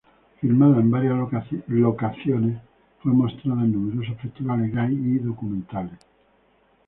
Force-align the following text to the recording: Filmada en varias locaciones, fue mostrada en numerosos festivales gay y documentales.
Filmada 0.39 0.79
en 0.79 0.89
varias 0.89 1.13
locaciones, 1.85 2.59
fue 3.03 3.11
mostrada 3.13 3.61
en 3.61 3.71
numerosos 3.73 4.19
festivales 4.19 4.73
gay 4.73 4.95
y 4.95 5.19
documentales. 5.19 5.99